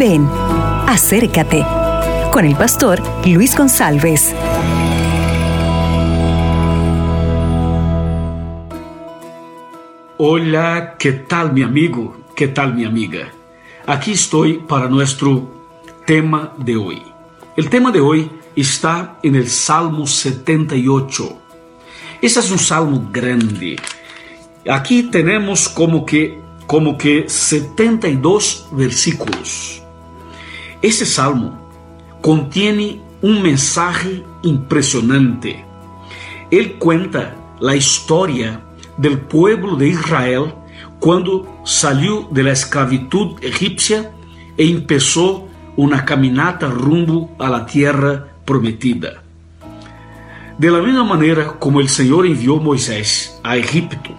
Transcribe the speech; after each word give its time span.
Ven, 0.00 0.26
acércate 0.86 1.62
con 2.32 2.46
el 2.46 2.56
pastor 2.56 3.02
Luis 3.26 3.54
González. 3.54 4.34
Hola, 10.16 10.96
¿qué 10.98 11.12
tal 11.12 11.52
mi 11.52 11.62
amigo? 11.62 12.16
¿Qué 12.34 12.48
tal 12.48 12.74
mi 12.74 12.86
amiga? 12.86 13.30
Aquí 13.86 14.12
estoy 14.12 14.54
para 14.66 14.88
nuestro 14.88 15.46
tema 16.06 16.54
de 16.56 16.78
hoy. 16.78 17.02
El 17.58 17.68
tema 17.68 17.90
de 17.90 18.00
hoy 18.00 18.30
está 18.56 19.18
en 19.22 19.34
el 19.34 19.50
Salmo 19.50 20.06
78. 20.06 21.38
Este 22.22 22.40
es 22.40 22.50
un 22.50 22.58
salmo 22.58 23.06
grande. 23.12 23.76
Aquí 24.66 25.02
tenemos 25.10 25.68
como 25.68 26.06
que 26.06 26.40
como 26.66 26.96
que 26.96 27.28
72 27.28 28.68
versículos. 28.70 29.79
Ese 30.82 31.04
salmo 31.04 31.58
contiene 32.22 33.00
un 33.20 33.42
mensaje 33.42 34.22
impresionante. 34.42 35.62
Él 36.50 36.74
cuenta 36.78 37.36
la 37.60 37.76
historia 37.76 38.62
del 38.96 39.18
pueblo 39.18 39.76
de 39.76 39.88
Israel 39.88 40.54
cuando 40.98 41.60
salió 41.64 42.28
de 42.30 42.44
la 42.44 42.52
esclavitud 42.52 43.42
egipcia 43.42 44.10
e 44.56 44.70
empezó 44.70 45.46
una 45.76 46.04
caminata 46.04 46.68
rumbo 46.68 47.30
a 47.38 47.50
la 47.50 47.66
tierra 47.66 48.28
prometida. 48.46 49.22
De 50.56 50.70
la 50.70 50.80
misma 50.80 51.04
manera 51.04 51.58
como 51.58 51.80
el 51.80 51.88
Señor 51.88 52.26
envió 52.26 52.56
a 52.56 52.62
Moisés 52.62 53.38
a 53.42 53.56
Egipto, 53.56 54.10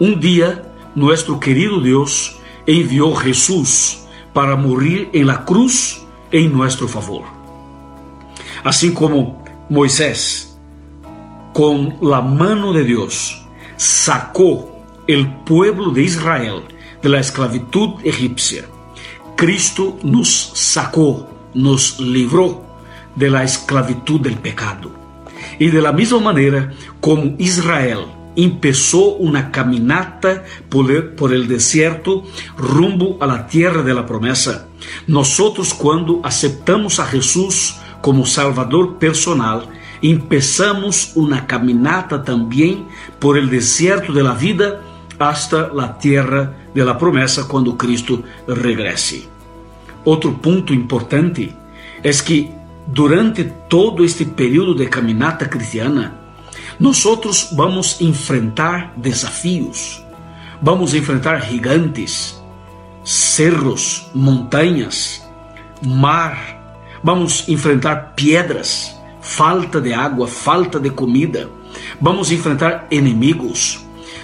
un 0.00 0.18
día 0.18 0.62
nuestro 0.96 1.38
querido 1.38 1.80
Dios 1.80 2.36
envió 2.66 3.16
a 3.16 3.20
Jesús 3.20 4.05
para 4.36 4.54
morir 4.54 5.08
en 5.14 5.28
la 5.28 5.46
cruz 5.46 6.02
en 6.30 6.52
nuestro 6.52 6.86
favor. 6.86 7.22
Así 8.64 8.92
como 8.92 9.42
Moisés, 9.70 10.58
con 11.54 11.96
la 12.02 12.20
mano 12.20 12.74
de 12.74 12.84
Dios, 12.84 13.46
sacó 13.78 14.84
el 15.06 15.26
pueblo 15.46 15.90
de 15.90 16.02
Israel 16.02 16.64
de 17.00 17.08
la 17.08 17.18
esclavitud 17.18 17.94
egipcia, 18.04 18.66
Cristo 19.36 19.98
nos 20.02 20.52
sacó, 20.52 21.26
nos 21.54 21.98
libró 21.98 22.62
de 23.14 23.30
la 23.30 23.42
esclavitud 23.42 24.20
del 24.20 24.36
pecado. 24.36 24.90
Y 25.58 25.68
de 25.68 25.80
la 25.80 25.92
misma 25.92 26.20
manera 26.20 26.74
como 27.00 27.36
Israel 27.38 28.00
empezó 28.36 29.14
una 29.16 29.50
caminata 29.50 30.44
por 30.68 30.90
el, 30.90 31.04
por 31.10 31.32
el, 31.32 31.48
desierto 31.48 32.24
rumbo 32.56 33.18
a 33.20 33.26
la 33.26 33.46
tierra 33.46 33.82
de 33.82 33.94
la 33.94 34.06
promesa. 34.06 34.68
Nosotros 35.06 35.74
cuando 35.74 36.20
aceptamos 36.22 37.00
a 37.00 37.06
Jesús 37.06 37.76
como 38.02 38.26
Salvador 38.26 38.98
personal, 38.98 39.68
empezamos 40.02 41.12
una 41.14 41.46
caminata 41.46 42.22
también 42.22 42.86
por 43.18 43.38
el 43.38 43.48
desierto 43.50 44.12
de 44.12 44.22
la 44.22 44.34
vida 44.34 44.80
hasta 45.18 45.68
la 45.68 45.98
tierra 45.98 46.54
de 46.74 46.84
la 46.84 46.98
promesa 46.98 47.48
cuando 47.48 47.76
Cristo 47.76 48.22
regrese. 48.46 49.26
Otro 50.04 50.40
punto 50.40 50.72
importante 50.72 51.52
es 52.02 52.22
que 52.22 52.50
durante 52.92 53.44
todo 53.68 54.04
este 54.04 54.26
período 54.26 54.74
de 54.74 54.88
caminata 54.88 55.50
cristiana, 55.50 56.25
nosotros 56.78 57.48
vamos 57.52 58.00
enfrentar 58.00 58.92
desafíos, 58.96 60.04
vamos 60.60 60.94
enfrentar 60.94 61.40
gigantes, 61.40 62.40
cerros, 63.02 64.08
montañas, 64.12 65.26
mar, 65.82 66.36
vamos 67.02 67.48
enfrentar 67.48 68.14
piedras, 68.14 68.96
falta 69.20 69.80
de 69.80 69.94
água, 69.94 70.26
falta 70.26 70.78
de 70.78 70.90
comida, 70.90 71.48
vamos 72.00 72.30
enfrentar 72.30 72.86
inimigos. 72.90 73.80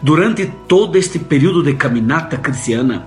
Durante 0.00 0.46
todo 0.46 0.98
este 0.98 1.18
período 1.18 1.62
de 1.62 1.76
caminata 1.76 2.36
cristiana, 2.40 3.06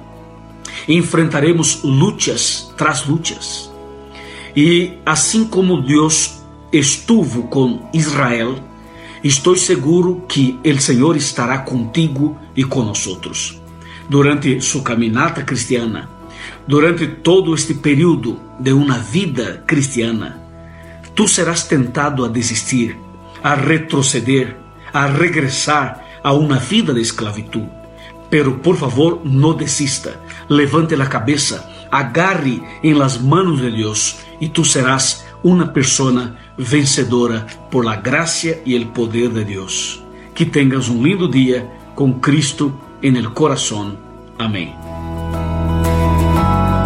enfrentaremos 0.88 1.84
lutas 1.84 2.74
tras 2.76 3.06
lutas. 3.06 3.72
E 4.56 4.98
assim 5.06 5.46
como 5.46 5.82
Deus 5.82 6.42
estuvo 6.72 7.44
com 7.44 7.88
Israel, 7.94 8.69
estou 9.24 9.56
seguro 9.56 10.26
que 10.28 10.60
o 10.64 10.82
Senhor 10.82 11.16
estará 11.18 11.60
contigo 11.60 12.38
e 12.56 12.64
conosco 12.64 13.20
durante 14.10 14.60
sua 14.60 14.82
caminata 14.82 15.44
cristiana, 15.44 16.10
durante 16.68 17.08
todo 17.08 17.54
este 17.54 17.76
período 17.76 18.40
de 18.60 18.74
uma 18.74 18.98
vida 18.98 19.64
cristiana. 19.68 20.42
Tu 21.14 21.28
serás 21.28 21.68
tentado 21.68 22.26
a 22.26 22.28
desistir, 22.28 22.98
a 23.44 23.56
retroceder, 23.56 24.58
a 24.92 25.08
regressar 25.08 26.04
a 26.24 26.34
uma 26.34 26.58
vida 26.58 26.94
de 26.94 27.02
esclavitud. 27.02 27.68
Pero 28.30 28.60
por 28.60 28.78
favor, 28.78 29.22
no 29.24 29.54
desista. 29.54 30.20
Levante 30.50 30.96
la 30.96 31.10
cabeza, 31.10 31.70
agarre 31.92 32.62
en 32.84 32.98
las 33.00 33.22
manos 33.22 33.62
de 33.62 33.72
Dios 33.72 34.20
y 34.40 34.50
tú 34.50 34.64
serás 34.64 35.26
una 35.44 35.74
persona 35.74 36.49
vencedora 36.60 37.48
por 37.72 37.86
la 37.86 37.98
gracia 37.98 38.62
y 38.66 38.76
el 38.76 38.90
poder 38.90 39.32
de 39.32 39.46
Dios. 39.46 40.04
Que 40.34 40.46
tengas 40.46 40.90
un 40.90 41.04
lindo 41.04 41.28
día 41.28 41.92
con 41.96 42.20
Cristo 42.20 42.72
en 43.02 43.16
el 43.16 43.34
corazón. 43.34 43.98
Amén. 44.38 44.74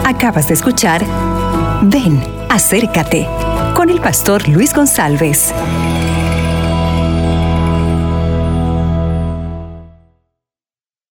Acabas 0.06 0.48
de 0.48 0.54
escuchar 0.54 1.06
Ven, 1.86 2.24
acércate 2.50 3.28
con 3.76 3.90
el 3.90 4.00
pastor 4.00 4.48
Luis 4.48 4.74
González. 4.74 5.54